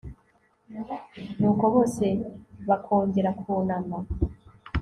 [1.39, 2.05] nuko, bose
[2.69, 3.97] bakongera kunama